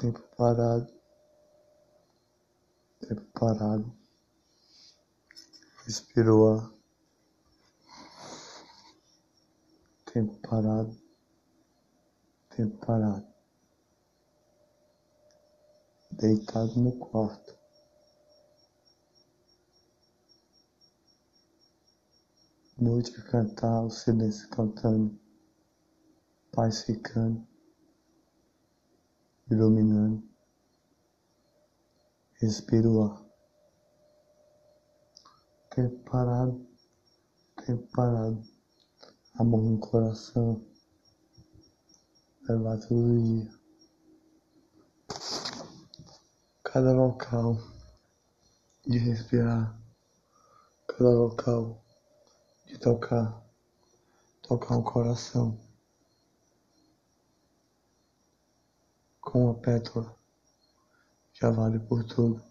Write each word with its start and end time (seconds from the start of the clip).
Tempo 0.00 0.20
parado. 0.34 0.90
Tempo 3.00 3.22
parado. 3.38 3.94
Respirou. 5.84 6.72
Tempo 10.10 10.38
parado. 10.40 10.96
Tempo 12.56 12.78
parado. 12.86 13.26
Deitado 16.12 16.80
no 16.80 16.98
quarto. 16.98 17.60
Noite 22.78 23.14
a 23.20 23.22
cantar, 23.24 23.84
o 23.84 23.90
silêncio 23.90 24.48
cantando, 24.48 25.20
paz 26.50 26.84
ficando, 26.84 27.49
iluminando. 29.50 30.22
Respira 32.40 32.88
o 32.88 33.02
ar. 33.02 33.22
Tempo 35.74 35.98
parado, 36.10 36.66
tempo 37.66 37.86
parado. 37.92 38.42
Amor 39.34 39.62
no 39.62 39.78
coração. 39.78 40.64
Levar 42.48 42.78
todo 42.78 43.22
dia. 43.22 43.50
Cada 46.62 46.92
local 46.92 47.56
de 48.86 48.98
respirar. 48.98 49.78
Cada 50.86 51.10
local 51.10 51.84
de 52.66 52.78
tocar. 52.78 53.42
Tocar 54.42 54.76
o 54.76 54.82
coração. 54.82 55.69
Com 59.30 59.44
uma 59.44 59.54
pétala. 59.54 60.18
Já 61.34 61.52
vale 61.52 61.78
por 61.78 62.02
tudo. 62.02 62.42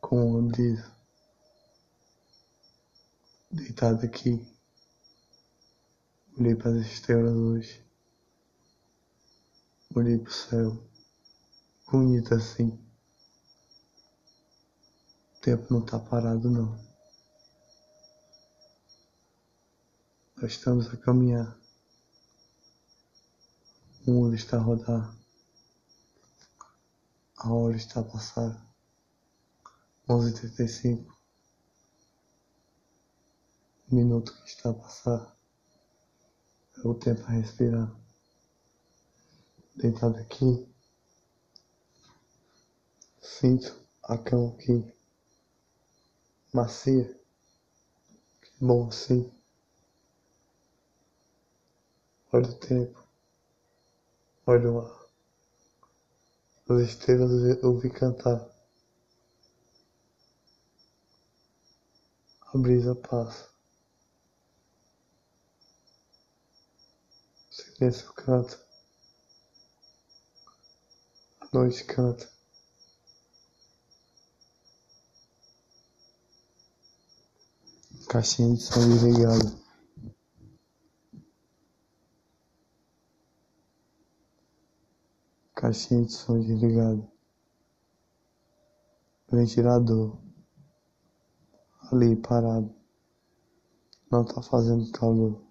Com 0.00 0.38
uma 0.38 0.48
brisa. 0.48 0.94
Deitado 3.50 4.06
aqui. 4.06 4.46
Olhei 6.38 6.54
para 6.54 6.70
as 6.70 6.86
estrelas 6.86 7.34
hoje. 7.34 7.84
Olhei 9.92 10.16
para 10.18 10.30
o 10.30 10.32
céu. 10.32 10.88
Bonito 11.90 12.32
assim. 12.32 12.68
O 15.34 15.40
tempo 15.40 15.66
não 15.74 15.84
está 15.84 15.98
parado 15.98 16.48
não. 16.48 16.78
Nós 20.36 20.52
estamos 20.52 20.86
a 20.94 20.96
caminhar. 20.96 21.58
O 24.06 24.12
mundo 24.12 24.36
está 24.36 24.58
a 24.58 24.60
rodar. 24.60 25.25
A 27.46 27.52
hora 27.54 27.76
está 27.76 28.00
a 28.00 28.02
passar. 28.02 28.60
11h35. 30.08 31.06
O 33.88 33.94
minuto 33.94 34.32
que 34.42 34.48
está 34.48 34.70
a 34.70 34.74
passar. 34.74 35.38
É 36.76 36.88
o 36.88 36.94
tempo 36.94 37.22
a 37.22 37.28
respirar. 37.28 37.94
Deitado 39.76 40.16
aqui. 40.16 40.68
Sinto 43.20 43.80
a 44.02 44.18
cama 44.18 44.48
aqui. 44.48 44.92
Macia. 46.52 47.04
Que 48.42 48.50
bom 48.60 48.88
assim. 48.88 49.32
Olha 52.32 52.48
o 52.48 52.54
tempo. 52.58 53.04
Olha 54.44 54.68
o 54.68 54.80
ar. 54.80 55.05
As 56.68 56.80
estrelas 56.80 57.62
ouvi 57.62 57.88
cantar. 57.88 58.44
A 62.52 62.58
brisa 62.58 62.92
passa. 62.92 63.48
O 67.50 67.54
silêncio 67.54 68.12
canta. 68.14 68.60
A 71.40 71.48
noite 71.52 71.84
canta. 71.84 72.28
Caixinha 78.08 78.56
de 78.56 78.62
som 78.62 78.88
desligada. 78.88 79.65
Caixinha 85.66 86.04
de 86.04 86.12
som 86.12 86.38
desligada. 86.38 87.10
Ventilador. 89.28 90.16
Ali 91.90 92.14
parado. 92.14 92.72
Não 94.08 94.24
tá 94.24 94.40
fazendo 94.42 94.88
calor. 94.92 95.42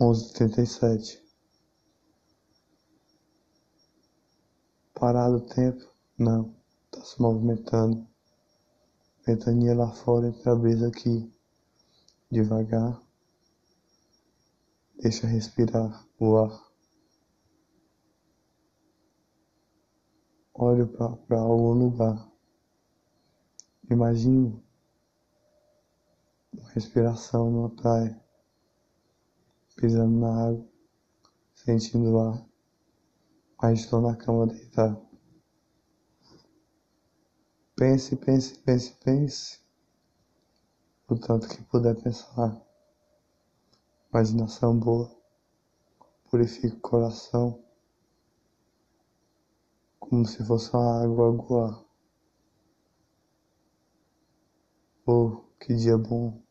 Onze 0.00 0.32
trinta 0.34 0.62
e 0.62 0.66
sete. 0.68 1.20
Parado 4.94 5.38
o 5.38 5.40
tempo? 5.40 5.84
Não. 6.16 6.54
Tá 6.92 7.02
se 7.02 7.20
movimentando. 7.20 8.06
Ventania 9.26 9.74
lá 9.74 9.90
fora 9.90 10.28
entre 10.28 10.48
a 10.48 10.54
brisa 10.54 10.86
aqui. 10.86 11.28
Devagar. 12.30 13.02
Deixa 15.02 15.26
respirar 15.26 16.06
o 16.20 16.36
ar. 16.36 16.73
Olho 20.56 20.86
para 20.86 21.40
algum 21.40 21.72
lugar. 21.72 22.30
Imagino 23.90 24.62
uma 26.52 26.70
respiração 26.70 27.50
numa 27.50 27.70
praia, 27.70 28.22
pisando 29.74 30.16
na 30.20 30.46
água, 30.46 30.64
sentindo 31.52 32.12
o 32.12 32.20
ar, 32.20 32.46
mas 33.60 33.80
estou 33.80 34.00
na 34.00 34.14
cama 34.14 34.46
deitado. 34.46 35.04
Pense, 37.74 38.14
pense, 38.14 38.56
pense, 38.60 38.92
pense, 39.02 39.60
o 41.08 41.18
tanto 41.18 41.48
que 41.48 41.64
puder 41.64 42.00
pensar. 42.00 42.64
Imaginação 44.08 44.78
boa, 44.78 45.10
purifica 46.30 46.76
o 46.76 46.80
coração 46.80 47.64
como 50.08 50.26
se 50.26 50.44
fosse 50.44 50.70
uma 50.74 51.02
água 51.02 51.28
aguar. 51.28 51.84
Oh, 55.06 55.42
que 55.58 55.74
dia 55.74 55.96
bom. 55.96 56.42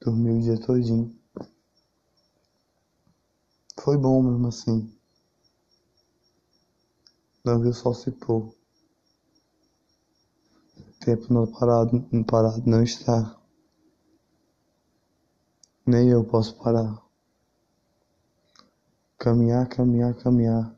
Dormi 0.00 0.38
o 0.38 0.42
dia 0.42 0.60
todinho. 0.60 1.16
Foi 3.80 3.96
bom 3.96 4.22
mesmo 4.22 4.46
assim. 4.46 4.96
Não 7.44 7.60
vi 7.60 7.68
o 7.68 7.74
sol 7.74 7.94
se 7.94 8.12
pôr. 8.12 8.54
Tempo 11.00 11.32
não 11.32 11.46
parado, 11.46 12.08
não 12.12 12.24
parado 12.24 12.62
não 12.64 12.82
está. 12.82 13.40
Nem 15.84 16.10
eu 16.10 16.24
posso 16.24 16.56
parar. 16.56 17.00
Caminhar, 19.18 19.68
caminhar, 19.68 20.14
caminhar. 20.14 20.75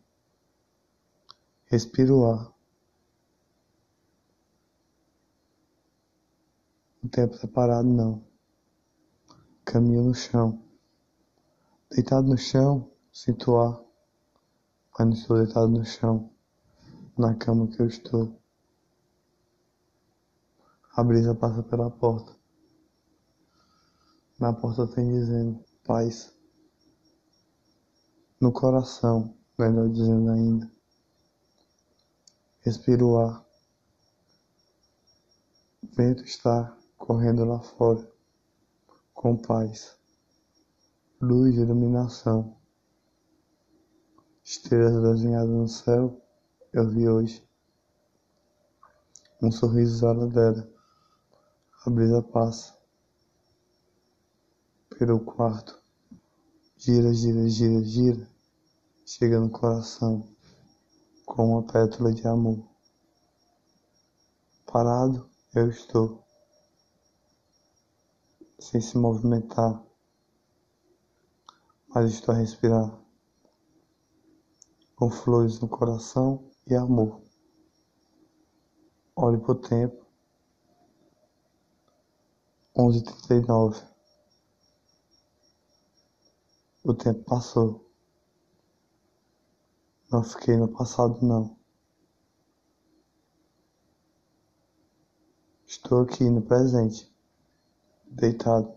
Respira 1.70 2.14
o 2.14 2.24
ar. 2.24 2.50
Tempo 7.10 7.34
está 7.34 7.48
parado, 7.48 7.88
não. 7.88 8.24
Caminho 9.64 10.04
no 10.04 10.14
chão. 10.14 10.62
Deitado 11.90 12.26
no 12.26 12.38
chão, 12.38 12.90
sinto 13.12 13.56
ar. 13.56 13.80
Mas 14.98 15.06
não 15.06 15.14
estou 15.14 15.36
deitado 15.36 15.68
no 15.68 15.84
chão, 15.84 16.30
na 17.18 17.34
cama 17.34 17.66
que 17.68 17.80
eu 17.80 17.86
estou. 17.86 18.34
A 20.94 21.04
brisa 21.04 21.34
passa 21.34 21.62
pela 21.62 21.90
porta. 21.90 22.34
Na 24.40 24.52
porta 24.52 24.86
tem 24.86 25.10
dizendo 25.10 25.62
paz. 25.84 26.34
No 28.40 28.52
coração, 28.52 29.34
melhor 29.58 29.88
dizendo 29.88 30.30
ainda. 30.30 30.77
Respira 32.68 33.02
o 33.02 33.16
ar. 33.16 33.42
O 35.82 35.86
vento 35.96 36.22
está 36.22 36.76
correndo 36.98 37.42
lá 37.46 37.60
fora, 37.60 38.06
com 39.14 39.38
paz, 39.38 39.96
luz 41.18 41.56
e 41.56 41.62
iluminação. 41.62 42.58
Estrelas 44.44 45.02
desenhadas 45.02 45.48
no 45.48 45.66
céu, 45.66 46.20
eu 46.74 46.86
vi 46.90 47.08
hoje. 47.08 47.42
Um 49.40 49.50
sorriso 49.50 50.02
dela. 50.26 50.70
A 51.86 51.90
brisa 51.90 52.22
passa 52.22 52.78
pelo 54.98 55.20
quarto. 55.20 55.82
Gira, 56.76 57.14
gira, 57.14 57.48
gira, 57.48 57.82
gira. 57.82 58.30
chega 59.06 59.40
no 59.40 59.48
coração 59.48 60.36
com 61.28 61.52
uma 61.52 61.62
pétala 61.62 62.12
de 62.12 62.26
amor. 62.26 62.66
Parado 64.66 65.28
eu 65.54 65.68
estou, 65.68 66.24
sem 68.58 68.80
se 68.80 68.96
movimentar, 68.96 69.84
mas 71.88 72.12
estou 72.12 72.34
a 72.34 72.38
respirar, 72.38 72.98
com 74.96 75.10
flores 75.10 75.60
no 75.60 75.68
coração 75.68 76.50
e 76.66 76.74
amor. 76.74 77.20
Olhe 79.14 79.38
para 79.38 79.52
o 79.52 79.54
tempo, 79.54 80.06
onze 82.76 83.02
trinta 83.04 83.34
e 83.34 83.46
nove. 83.46 83.82
O 86.82 86.94
tempo 86.94 87.22
passou. 87.24 87.87
Não 90.10 90.24
fiquei 90.24 90.56
no 90.56 90.68
passado, 90.68 91.18
não. 91.20 91.54
Estou 95.66 96.00
aqui 96.00 96.24
no 96.30 96.40
presente, 96.40 97.14
deitado. 98.06 98.74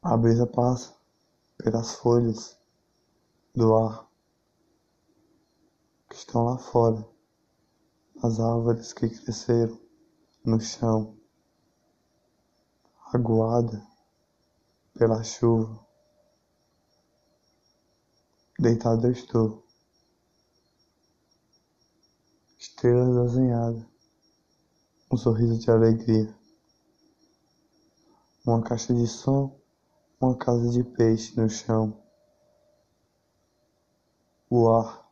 A 0.00 0.16
brisa 0.16 0.46
passa 0.46 0.94
pelas 1.56 1.96
folhas 1.96 2.56
do 3.52 3.74
ar 3.74 4.08
que 6.08 6.14
estão 6.14 6.44
lá 6.44 6.56
fora, 6.56 7.04
as 8.22 8.38
árvores 8.38 8.92
que 8.92 9.08
cresceram 9.08 9.76
no 10.44 10.60
chão, 10.60 11.18
aguada 13.12 13.84
pela 14.94 15.24
chuva. 15.24 15.87
Deitado 18.60 19.06
eu 19.06 19.12
estou. 19.12 19.64
Estrelas 22.58 23.30
desenhadas. 23.30 23.86
Um 25.12 25.16
sorriso 25.16 25.60
de 25.60 25.70
alegria. 25.70 26.36
Uma 28.44 28.60
caixa 28.60 28.92
de 28.92 29.06
som. 29.06 29.56
Uma 30.20 30.36
casa 30.36 30.70
de 30.70 30.82
peixe 30.82 31.40
no 31.40 31.48
chão. 31.48 32.02
O 34.50 34.68
ar. 34.68 35.08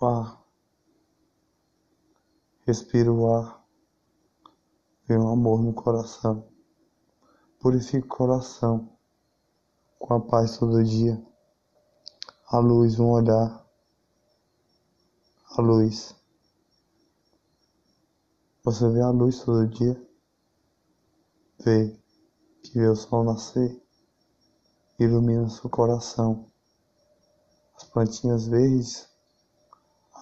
O 0.00 0.06
ar. 0.06 0.44
Respiro 2.64 3.16
o 3.16 3.34
ar. 3.34 3.66
Vem 5.08 5.18
um 5.18 5.28
amor 5.28 5.60
no 5.60 5.74
coração. 5.74 6.48
Purifica 7.58 8.06
o 8.06 8.08
coração 8.08 8.96
com 9.98 10.14
a 10.14 10.20
paz 10.20 10.58
todo 10.58 10.82
dia. 10.84 11.20
A 12.46 12.58
luz, 12.58 12.98
um 12.98 13.10
olhar. 13.10 13.66
A 15.50 15.60
luz. 15.60 16.14
Você 18.64 18.88
vê 18.88 19.00
a 19.00 19.10
luz 19.10 19.40
todo 19.40 19.66
dia? 19.66 20.00
Vê 21.64 21.98
que 22.62 22.78
vê 22.78 22.86
o 22.86 22.94
sol 22.94 23.24
nascer, 23.24 23.82
ilumina 24.98 25.48
seu 25.48 25.68
coração. 25.68 26.46
As 27.76 27.84
plantinhas 27.84 28.46
verdes, 28.46 29.08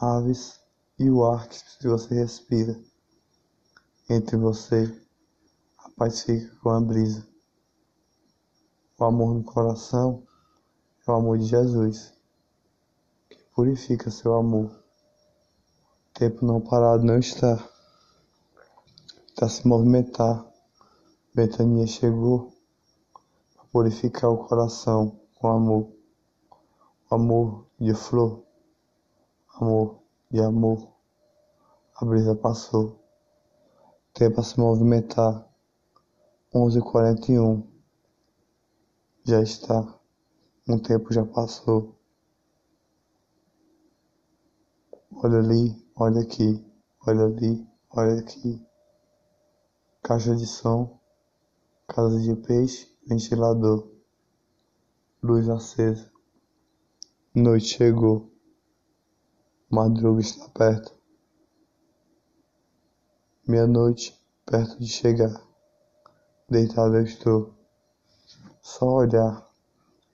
aves 0.00 0.60
e 0.98 1.10
o 1.10 1.24
ar 1.24 1.48
que 1.48 1.88
você 1.88 2.14
respira. 2.14 2.78
Entre 4.08 4.36
você, 4.36 5.02
a 5.78 5.90
paz 5.90 6.22
fica 6.22 6.54
com 6.56 6.70
a 6.70 6.80
brisa. 6.80 7.35
O 8.98 9.04
amor 9.04 9.34
no 9.34 9.44
coração 9.44 10.22
é 11.06 11.10
o 11.10 11.14
amor 11.16 11.36
de 11.36 11.44
Jesus, 11.44 12.14
que 13.28 13.36
purifica 13.54 14.10
seu 14.10 14.32
amor. 14.32 14.70
O 14.70 16.18
tempo 16.18 16.46
não 16.46 16.62
parado 16.62 17.04
não 17.04 17.18
está. 17.18 17.62
Está 19.28 19.50
se 19.50 19.68
movimentar. 19.68 20.50
Betania 21.34 21.86
chegou 21.86 22.54
para 23.54 23.66
purificar 23.66 24.30
o 24.30 24.46
coração 24.46 25.20
com 25.34 25.48
amor. 25.48 25.92
O 27.10 27.14
amor 27.14 27.66
de 27.78 27.92
flor. 27.92 28.44
Amor 29.60 29.98
de 30.30 30.40
amor. 30.40 30.88
A 31.96 32.04
brisa 32.06 32.34
passou. 32.34 32.98
Tempo 34.14 34.40
a 34.40 34.42
se 34.42 34.58
movimentar. 34.58 35.46
11h41 36.54 37.75
já 39.26 39.42
está, 39.42 39.82
um 40.68 40.78
tempo 40.78 41.12
já 41.12 41.26
passou. 41.26 41.98
Olha 45.10 45.38
ali, 45.38 45.84
olha 45.96 46.20
aqui, 46.20 46.64
olha 47.04 47.24
ali, 47.24 47.66
olha 47.90 48.20
aqui. 48.20 48.64
Caixa 50.00 50.36
de 50.36 50.46
som, 50.46 51.00
casa 51.88 52.20
de 52.20 52.36
peixe, 52.36 52.96
ventilador, 53.04 53.90
luz 55.20 55.48
acesa. 55.48 56.08
Noite 57.34 57.66
chegou, 57.66 58.30
madruga 59.68 60.20
está 60.20 60.48
perto. 60.50 60.94
Meia-noite, 63.48 64.16
perto 64.44 64.78
de 64.78 64.86
chegar. 64.86 65.44
Deitado 66.48 66.94
eu 66.94 67.02
estou. 67.02 67.55
Só 68.68 68.84
olhar, 68.96 69.48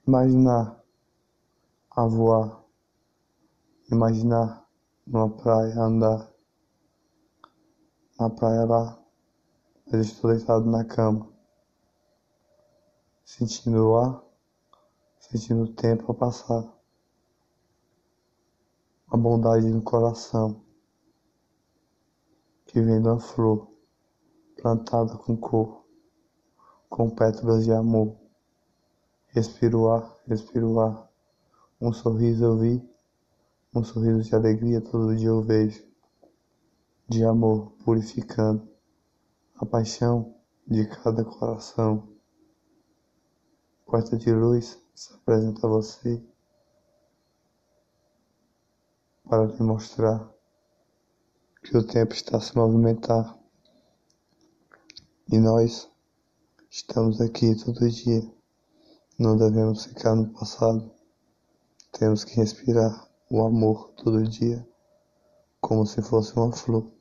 imaginar 0.06 0.84
a 1.90 2.06
voar, 2.06 2.62
imaginar 3.90 4.68
numa 5.06 5.30
praia 5.30 5.80
andar, 5.80 6.30
na 8.20 8.28
praia 8.28 8.66
lá, 8.66 9.02
mas 9.86 10.06
estou 10.06 10.30
deitado 10.30 10.66
na 10.66 10.84
cama, 10.84 11.32
sentindo 13.24 13.88
o 13.88 13.96
ar, 13.96 14.22
sentindo 15.18 15.62
o 15.62 15.74
tempo 15.74 16.12
a 16.12 16.14
passar, 16.14 16.78
a 19.08 19.16
bondade 19.16 19.66
no 19.66 19.82
coração 19.82 20.62
que 22.66 22.82
vem 22.82 23.00
da 23.00 23.18
flor 23.18 23.66
plantada 24.60 25.16
com 25.16 25.38
cor, 25.38 25.86
com 26.90 27.08
pétalas 27.08 27.64
de 27.64 27.72
amor. 27.72 28.21
Respiro 29.34 29.80
o 29.80 29.90
ar, 29.90 30.18
respiro 30.26 30.72
o 30.72 30.80
ar. 30.80 31.10
Um 31.80 31.90
sorriso 31.90 32.44
eu 32.44 32.58
vi, 32.58 32.86
um 33.74 33.82
sorriso 33.82 34.22
de 34.22 34.34
alegria 34.34 34.78
todo 34.82 35.16
dia 35.16 35.28
eu 35.28 35.40
vejo. 35.40 35.82
De 37.08 37.24
amor 37.24 37.72
purificando 37.82 38.68
a 39.56 39.64
paixão 39.64 40.34
de 40.66 40.86
cada 40.86 41.24
coração. 41.24 42.08
Porta 43.86 44.18
de 44.18 44.30
luz 44.30 44.78
se 44.94 45.14
apresenta 45.14 45.66
a 45.66 45.70
você 45.70 46.22
para 49.24 49.46
lhe 49.46 49.62
mostrar 49.62 50.30
que 51.62 51.74
o 51.74 51.86
tempo 51.86 52.12
está 52.12 52.36
a 52.36 52.40
se 52.40 52.54
movimentar 52.54 53.38
e 55.30 55.38
nós 55.38 55.90
estamos 56.70 57.18
aqui 57.18 57.56
todo 57.64 57.88
dia. 57.88 58.41
Não 59.18 59.36
devemos 59.36 59.84
ficar 59.84 60.14
no 60.14 60.28
passado. 60.28 60.90
Temos 61.92 62.24
que 62.24 62.36
respirar 62.36 63.08
o 63.30 63.42
amor 63.44 63.90
todo 63.96 64.22
dia, 64.22 64.66
como 65.60 65.86
se 65.86 66.02
fosse 66.02 66.34
uma 66.36 66.52
flor. 66.52 66.91